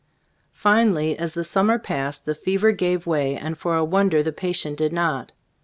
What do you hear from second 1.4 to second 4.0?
summer passed, the fever gave way, and for a